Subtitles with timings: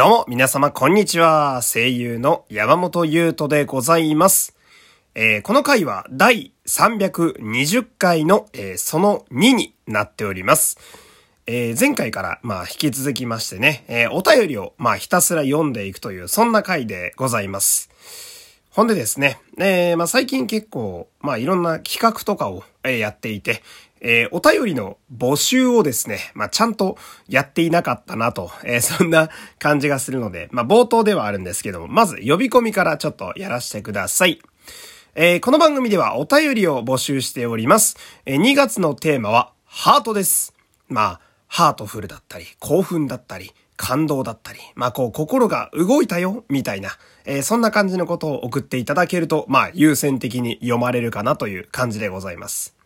[0.00, 1.60] どうも、皆様、こんにちは。
[1.62, 4.56] 声優の山本優斗でございます。
[5.14, 10.78] えー、この回は第320回の、えー、その2になっております。
[11.46, 17.90] えー、前回から、まあ、引き続きましてね、えお便りを、まあ、ひたすら読んでいくという、そんな回でございます。
[18.80, 23.62] ほんでですね、えまあ、最近結構、まあ、いろんな企画とかを、えやっていて、
[24.00, 26.96] えー、お便りの募集をですね、まあ、ちゃんと
[27.28, 34.40] やっていなかったなと、えー、 そんな感じがするので、まあ、冒頭ではあるんですけども、まず呼び込みからちょっとやらせてください。
[35.14, 37.98] えー、この番組ではお便りを募集しております。
[38.24, 40.54] え2月のテーマは、ハートです。
[40.88, 46.90] まあ、ハートフルだったり、興奮だったり、感動だったり、まあこう心が動いたよ、みたいな、
[47.24, 52.76] えー、そんな感じのことを送っていただけると、まあ優先的に読まれるかなという感じでございます。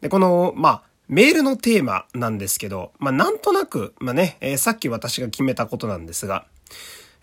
[0.00, 6.46] で、この、まあ、メールのテーマなんですけど、まあ、なんとなく、まあね、えー、さっき私が決めたことなんですが、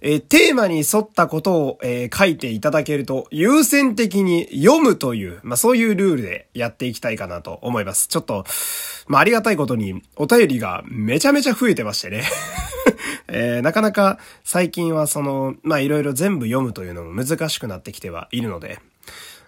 [0.02, 8.08] えー、テーマに沿ったことを、えー、書いていただけると、優先的に読むという、まあ、そういうルールでやっていきたいかなと思います。
[8.08, 8.44] ちょっと、
[9.08, 12.24] まあ、ありがたいことに、お便りがめちゃめちゃ増えてましてね。
[13.34, 18.80] えー、なかなか最近はその、まあ、いろいろ全部読むというのも難しくなってきてはいるので、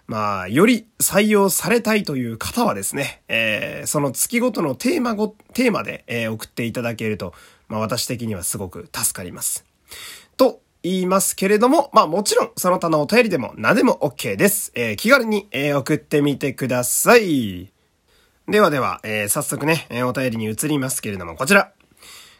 [0.06, 7.34] まあ、より採用されたいという方はですね、えー、その月ごとのテーマご、テーマで、えー、送っていただけると、
[7.68, 9.64] まあ私的にはすごく助かります。
[10.36, 14.72] と言いますけれども、まあもちろんその他のお便りでも何でも OK です。
[14.74, 17.70] えー、気軽に、えー、送ってみてください。
[18.46, 21.73] ではでは、えー、早速ね、え、お便りに移りますけれども、こちら。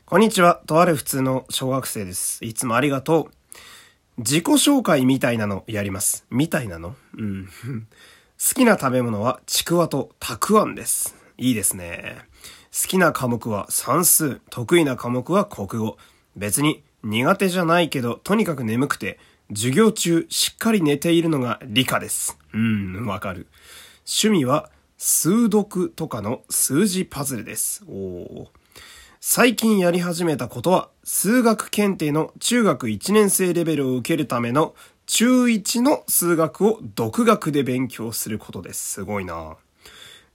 [0.07, 0.61] こんにちは。
[0.67, 2.45] とある普通の小学生です。
[2.45, 3.35] いつもありがとう。
[4.19, 6.27] 自己紹介みたいなのやります。
[6.29, 6.95] みたいなの？
[7.17, 7.49] うん。
[8.39, 11.17] 好きな食べ物はちくわとたくあんです。
[11.39, 12.19] いいですね。
[12.71, 14.43] 好きな科目は算数。
[14.51, 15.97] 得意な科目は国語。
[16.37, 22.39] 別に苦手じゃないけど、とにかく眠くて、授業中しっかり寝ているのが理科です。
[22.53, 23.47] うん、わかる。
[24.07, 27.83] 趣味は数読とかの数字パズルです。
[27.89, 28.64] おー。
[29.27, 34.74] 最近やり始めたことは、数学検定の中学1年生レベルを受けるための
[35.07, 38.86] 中1の数学を独学で勉強することです。
[38.86, 39.57] すごいな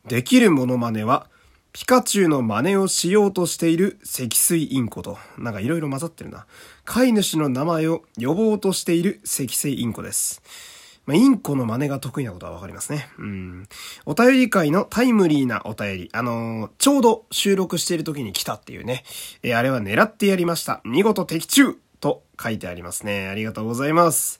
[0.07, 1.27] できるモノマネは、
[1.71, 6.47] ピカチュウの真似をしようとしている積水インコと、なんかいろいろ混ざってるな。
[6.83, 10.41] 飼い主の名前を呼ぼうとしている積水インコです。
[11.09, 13.09] まあ、インコの真似が得意なことはわかりますね。
[13.17, 13.67] うん。
[14.05, 16.09] お便り会のタイムリーなお便り。
[16.13, 19.03] あのー、ちょうど収録している時に来たっていうね。
[19.41, 20.81] えー、あれは狙ってやりました。
[20.85, 23.27] 見事的中と書いてありますね。
[23.27, 24.39] ありがとうございます。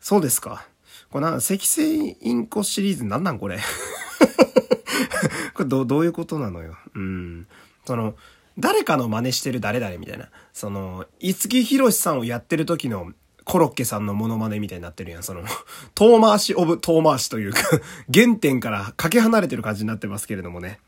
[0.00, 0.66] そうですか。
[1.10, 3.58] これな、赤星インコシリーズなんなんこれ？
[5.52, 6.78] これど、どういうことなのよ。
[6.94, 7.46] うん。
[7.84, 8.14] その、
[8.58, 10.30] 誰かの真似してる誰々みたいな。
[10.54, 13.12] その、五木ひろしさんをやってる時の
[13.48, 15.22] コロッケさんのモノマネみたいになってるやん。
[15.22, 15.42] その、
[15.96, 17.62] 遠回しオブ遠回しというか
[18.12, 20.78] 原点からかけ離れてる感じになってますけれどもね。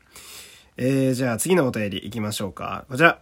[0.77, 2.85] えー、じゃあ次のお便り行きましょうか。
[2.87, 3.19] こちら。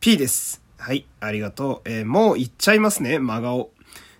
[0.00, 0.62] P です。
[0.78, 1.88] はい、ありがとう。
[1.88, 3.70] えー、もう言っちゃいますね、真顔。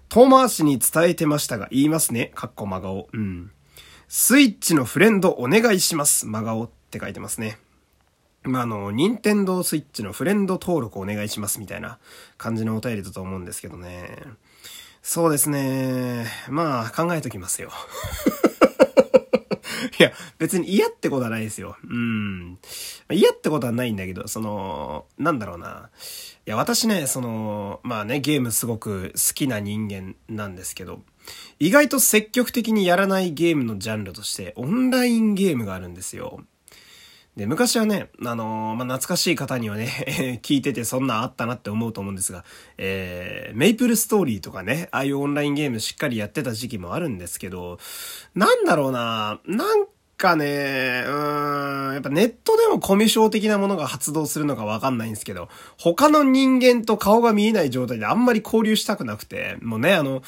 [0.09, 2.31] 遠回しに伝えてましたが、言いますね。
[2.37, 3.09] かっこ真顔。
[3.13, 3.51] うん。
[4.09, 6.25] スイッチのフレンドお願いします。
[6.25, 7.59] 真顔って書いてますね。
[8.47, 11.99] まあ、あの、任天堂スイッチのフレンド登録お願いしますみたいな
[12.39, 14.23] 感じのお便りだと思うんですけどね。
[15.03, 16.27] そうですね。
[16.49, 17.71] まあ、考えときますよ。
[19.99, 21.77] いや、別に嫌ってことはないですよ。
[21.89, 22.59] うん。
[23.11, 25.91] 嫌ってことはないんだけど、その、なんだろうな。
[26.47, 31.03] いや、私ね、その、まあね、ゲームすごく好きな人間なんですけど、
[31.59, 36.41] 意外と積極的にやらないゲームのジャンルとして、オンラインゲームがあるんですよ。
[37.37, 42.47] で、昔はね、あのー、まあ、懐かしい方にはね、 聞いててそんなあったなって思うと思うんですが、
[42.79, 47.79] えー、メイプルストーリーとかね、ああいうオンラインゲームしっかりやってた時期もあるんですけど、
[48.35, 49.87] なんだろうな、なん
[50.17, 60.23] かね、うーん、やっぱネットでもコミュ障的なものが発動するのかわかんないんですけど、他の人間と顔が見えない状態であんまり交流したくなくて、もうね、あの、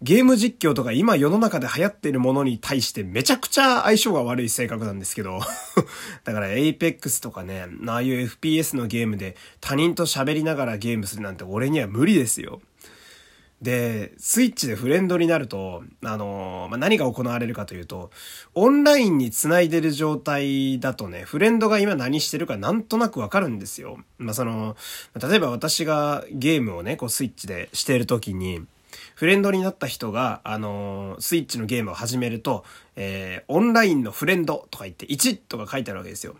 [0.00, 5.40] ゲーム実況とか今世の中で流行っているものに対してめちゃくちゃ相性が悪い性格なんですけど、
[6.24, 12.60] だから Apex とかね、ああいう FPS のゲームで他人と喋りながらゲームするなんて俺には無理ですよ。
[13.64, 18.10] で、スイッチでフレンドになると、あのまあ、何が行われるかというと、
[18.54, 23.98] オンラインに繋いでる状態だとね、フレンドが今何してるかなんとなくわかるんですよ。
[24.18, 24.76] まあ、その、
[25.20, 28.62] 例えば私がゲームをね、こうスイッチでしてる時に、
[29.14, 32.64] フレンドになった人が、あのスイッチのゲームを始めると、
[32.96, 36.36] えー、オンラインのフレンドとか言って1とか書いてあるわけですよ。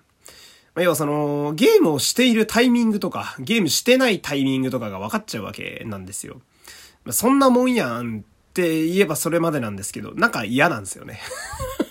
[0.75, 6.41] まあ、要はその、ゲームをしているタイミングとか、ゲームしてないタイミングとかが分かっちゃうわけなんですよ。
[7.11, 11.21] そんなもんやんって言えばそれまでなんですけど、なんか嫌なんですよね。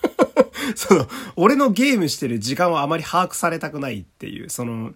[0.76, 4.94] その、俺のゲームしてる時間はあまり把握されたくないっていう、その、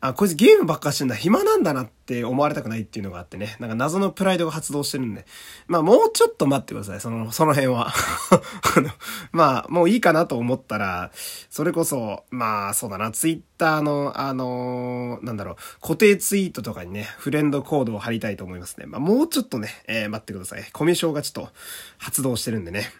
[0.00, 5.26] あ、こいつゲームばっかしてんだ、暇なんだなって思われたくないっていうのがあってね、なんか謎のプライドが発動してるんで、
[5.66, 7.92] まあもうちょっと待ってください、その、その辺は。
[8.76, 8.90] あの
[9.32, 11.10] まあ、もういいかなと思ったら、
[11.50, 18.86] それこそ、まあそうだな、ツイッターの、あのー、なんだろう、固定ツイートとかにね、フレンドコードを貼りたいと思いますね。
[18.86, 20.66] まあもうちょっとね、えー、待ってください。
[20.72, 21.52] コミュ障がちょっと
[21.98, 22.90] 発動してるんでね。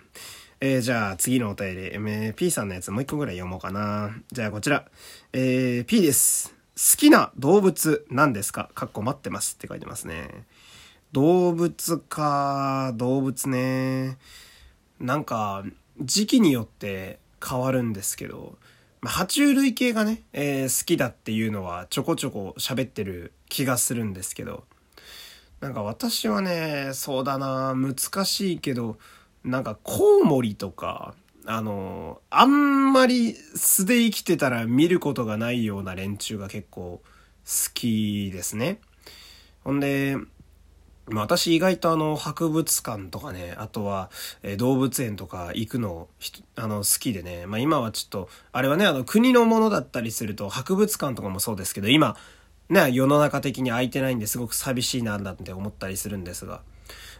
[0.62, 4.10] えー、じゃあ次のお便り、えー、P さんのやつもう一個ぐらい読もうかな。
[4.30, 4.84] じゃあこちら、
[5.32, 6.54] えー、P です。
[6.76, 8.70] 好きな動物何ですか？
[8.74, 10.44] かっこ待ってますって書いてますね。
[11.12, 14.18] 動物か、動物ね。
[14.98, 15.64] なんか、
[16.00, 18.58] 時期によって変わるんですけど、
[19.00, 24.64] まあ、爬虫類系がね、えー、好きだっていうのはちょこちょこ喋ってる気がするんですけど、
[25.60, 28.98] なんか私はね、そうだな、難しいけど、
[29.44, 31.14] なんかコウモリとか、
[31.46, 37.02] あの、あんまり素で生きてたら見ることがないような連中が結構好
[37.74, 38.80] きですね。
[39.64, 40.16] ほんで、
[41.06, 44.10] まあ、私意外とあの博物館とかね、あとは、
[44.42, 46.08] え動物園とか行くの
[46.54, 52.16] あの好きでね、まあ、今はちょっと、あれはね、あの国のものだったりすると博物館とかもそうですけど、今、
[52.68, 56.60] ね、世の中的に空いてないんですごく寂しいななんて思ったりするんですが、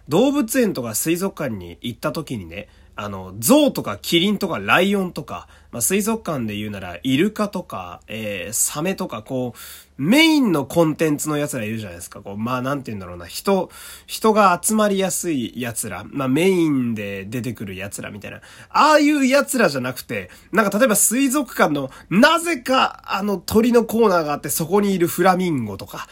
[0.08, 9.59] 動物園とか水族館に行った時にね、あの、象とかキリンとかライオンとか、まあ、水族館で言うならイルカとか、えー、サメとか、こう、
[10.01, 12.23] メインのコンテンツの奴らいるじゃないですか。
[12.23, 13.27] こう、まあなんて言うんだろうな。
[13.27, 13.71] 人、
[14.07, 16.07] 人が集まりやすい奴ら。
[16.09, 18.39] まあメインで出てくる奴らみたいな。
[18.71, 26.09] ああいう奴らじゃなくて、なんか例えば水族館の、なぜかあの鳥のコーナーがあってそこにいるフラミンゴとか。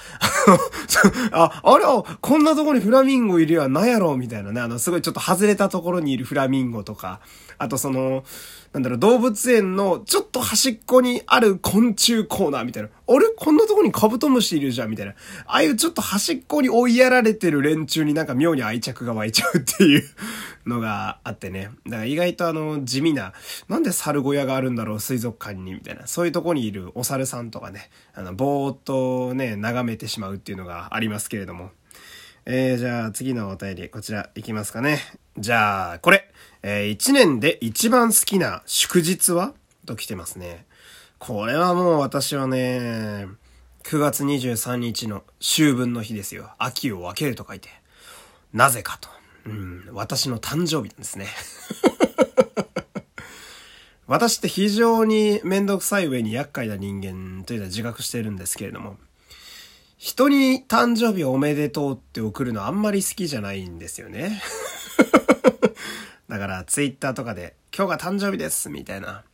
[1.33, 1.85] あ、あれ
[2.21, 4.61] こんなとこにフラミンゴいるや、なんやろみたいなね。
[4.61, 7.21] あの、すごいちょっと外れたところにいるフラミンゴとか。
[7.57, 8.23] あとその、
[8.73, 12.89] なんだろう、動物園のちょっと端っこにある昆虫コーナーみたいな。
[12.89, 13.27] あれ？
[13.37, 15.13] こんなとこにカブトムシいるじゃんみたいな。
[15.47, 20.03] ああいうちょっと端っこに追いやられてる連中になんか妙に愛着が湧いちゃうっていう
[20.67, 21.71] のがあってね。
[21.87, 23.33] だから意外とあの、地味な、
[23.69, 26.07] なんで猿小屋があるんだろう、水族館に、みたいな。
[26.07, 31.71] そういうとこにいるお猿さんとかね、あの、ぼーっとね、眺めてしまうっていうのがありますけれども。
[32.51, 35.01] えー、じゃあ次のお便り、こちらいきますかね。
[35.37, 36.31] じゃあ、これ。
[36.63, 39.53] えー、1年で一番好きな祝日は？
[39.85, 40.65] と来てますね。
[41.19, 43.27] これはもう私はね、
[43.85, 46.49] 9月23日の秋分の日ですよ。
[46.57, 47.69] 秋を分けると書いて。
[48.55, 49.11] なぜかと。
[49.45, 51.27] うん、私の誕生日なんですね。
[54.09, 58.97] 私って非常にめんどくさい上に厄介な人間というのは自覚してるんですけれども、
[59.99, 64.41] 人に誕生日おめでとうって送るのあんまり好きじゃないんですよね。
[66.29, 69.25] だからツイッターとかで今日が誕生日ですみたいな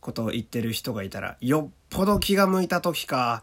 [0.00, 3.42] ことを言ってる人がいたら、よっぽど気が向いた時か、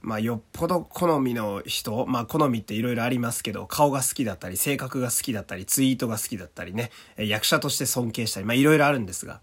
[0.00, 9.40] まあよっぽど好みの人、まあ好みって色々ありますけど、顔が好きだったり、性格が好きだったり、ツイートが好きだったりね、役者として尊敬したり、まあ色々あるんですが、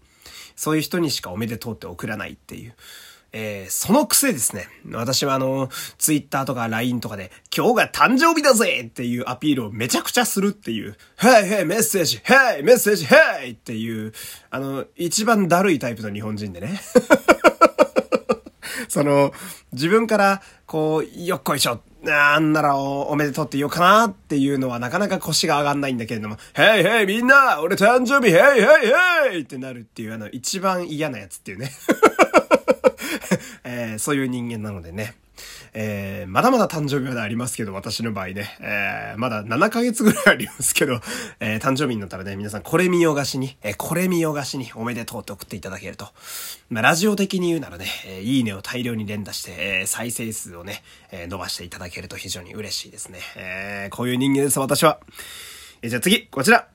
[0.56, 2.74] そういう人にしかおめでとうって送らないっていう。
[3.38, 4.66] えー、その癖ですね。
[4.92, 5.68] 私はあの、
[5.98, 14.14] ツイッターとか LINE とかで、今日が誕生日だぜっていうアピールをめちゃくちゃするっていう、はいはいメッセージ、はいメッセージ、はいっていう、
[14.48, 16.80] あの、一番だるいタイプの日本人でね。
[18.88, 19.34] その、
[19.70, 31.70] 自分から、こう、よっこいしょ、なんならおめでとうって言おうかなっていうのはなかなか腰が上がんないんだけれども、へいへいみんな俺誕生日へいへいへいってなるっていうあの一番嫌なやつっていうね。
[33.66, 35.14] えー、そういう人間なのでね。
[35.74, 41.00] えー、まだまだ誕生日までありますけど、私の場合ね、えー、まだ7ヶ月ぐらいありますけど、
[41.40, 46.08] えー、誕生日になったらね、皆さんこれ見よがしに、え、これ見よがしにおめでとうって送っていただけると、
[46.70, 50.82] まあ、ラジオ的に言うならね、え、いいねを大量に連打して、え、再生数をね、
[51.12, 53.18] え、伸ばしていただけると非常に嬉しいですね。
[53.36, 55.00] え、こういう人間です、私は。
[55.82, 56.68] え、じゃあ次、こちら。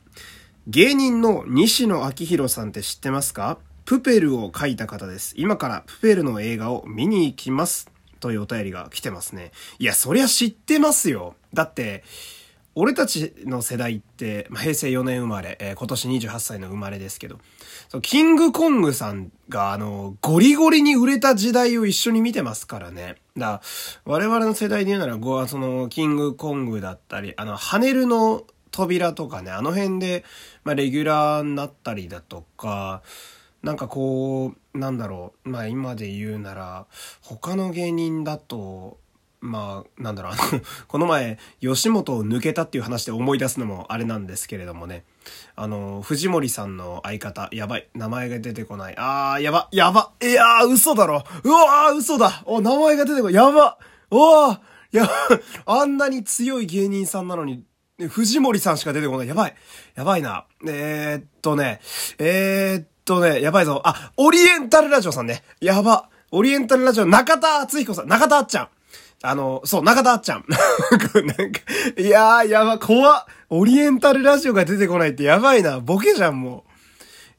[0.67, 3.57] 芸人の西野昭弘さんって知ってますか？
[3.85, 5.33] プペルを書いた方です。
[5.38, 7.89] 今からプペルの映画を見に行きます。
[8.21, 9.51] というお便りが来てますね。
[9.79, 11.35] いや、そりゃ知ってますよ。
[11.53, 12.03] だって、
[12.73, 17.39] 俺たちの世代って、まあ、平成4年生まれ、えー、今年28歳の生まれですけど、
[18.01, 23.15] キングコングさんが、あの、ゴリゴリに売れた時代を一緒に見てますからね。
[23.35, 23.61] だ
[24.05, 30.23] 我々の世代で言うなら、ごその、キングコングだったり、あの、ハネルの扉とかね、あの辺で、
[30.63, 33.01] まあ、レギュラーになったりだとか、
[33.63, 35.50] なんかこう、なんだろう。
[35.50, 36.88] まあ今で言うなら、
[37.22, 39.00] 他の芸人だと、
[39.41, 45.03] まあ、なんだろう、あの、この前、吉本を抜けたっていう話で思い出すのもあれなんですけれどもね。
[45.56, 47.89] あの、藤森さんの相方、やばい。
[47.96, 48.96] 名前が出てこない。
[48.98, 50.12] あー、やば、やば。
[50.22, 51.24] いやー、嘘だろ。
[51.44, 52.44] うわー、嘘だ。
[52.46, 53.34] お、名前が出てこない。
[53.34, 53.80] やば。
[54.12, 54.60] おー、
[54.91, 55.10] や、
[55.65, 57.63] あんなに強い芸人さんなのに、
[58.10, 59.27] 藤森さんしか出てこない。
[59.27, 59.56] やばい。
[59.96, 60.46] やばいな。
[60.68, 61.82] えー、っとね、
[62.20, 63.81] えー、っとね、やばいぞ。
[63.84, 65.43] あ、オリエンタルラジオさんね。
[65.60, 66.10] やば。
[66.31, 68.08] オリエンタルラジオ、中田敦彦さん。
[68.08, 68.67] 中田あっちゃん。
[69.24, 70.46] あの、そう、中田あっちゃん。
[70.50, 71.60] なんか、
[71.98, 73.25] いやー、やば、怖っ。
[73.50, 75.79] オリエンタルラジオが出てこないってやばいな。
[75.79, 76.72] ボケじゃん、もう。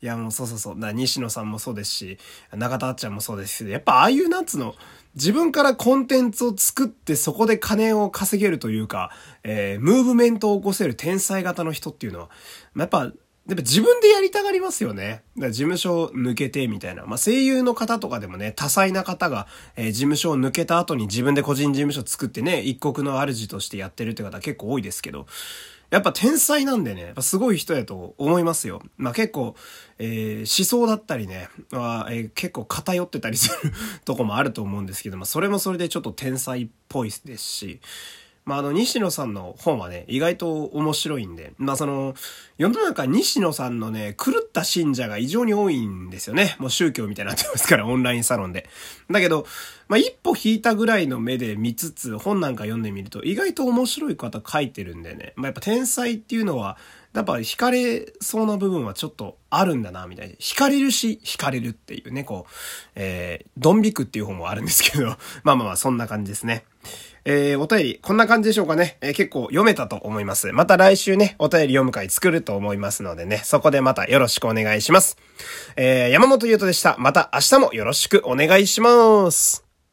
[0.04, 0.76] いや、もうそうそうそう。
[0.76, 2.18] な、西野さんもそうですし、
[2.52, 4.74] 中田あっちゃんもそうですし、やっぱああいうなんつの、
[5.14, 9.10] 自分からコンテンツを作ってそこで金を稼げるというか、
[9.44, 12.30] えー、ムーブメントを起こせる天才型の人っていうのは、
[12.74, 13.16] まあ、やっぱ、
[13.48, 15.24] やっぱ自分でやりたがりますよね。
[15.36, 17.04] だから事務所を抜けてみたいな。
[17.06, 25.26] まあ、声優の方とかでもね、多彩な方が、えー、事務所を抜けた後に自分で個人事務所作ってね、一国の主としてやってるって方結構多いですけど、
[25.90, 28.80] やっぱ天才なんでね、やっぱすごい人やと思いますよ。
[28.96, 29.56] まあ結構、
[29.98, 33.72] えー、思想だったりね、まあえー、結構偏ってたりする
[34.06, 37.80] とこもあると思うんですけど、まあそれもそれでちょっと天才っぽいですし、
[38.44, 42.14] まあ、あの、西野さんの本はね、意外と面白いんで、まあ、その、
[42.58, 46.56] 世の中西野さんのね、狂った信者が異常に多いんですよね。
[46.58, 48.68] もう宗教みたいになってますから、オンラインサロンで。
[49.10, 49.46] だけど、
[49.86, 55.34] まあ、一歩引いたぐらいの目で見つつ、本なんか読んでみると、意外と面白い方書いてるんでね。
[55.36, 56.76] まあ、やっぱ天才っていうのは、
[57.14, 60.34] やっぱ惹かれそうな部分はちょっとあるんだな、みたいな。
[60.34, 62.52] 惹かれるし、惹かれるっていうね、こう、
[62.94, 66.64] えー、ドンビクっていう本もあるんですけど、 まあまあまあ、そんな感じですね。
[67.24, 68.96] えー、お便り、こんな感じでしょうかね。
[69.02, 70.52] えー、結構読めたと思います。
[70.52, 75.18] また来週ね、お便り読む会作ると思いますのでね、そこでまたよろしくお願いします。
[75.76, 76.96] えー、山本優斗でした。
[76.98, 79.61] また明日もよろしくお願いします。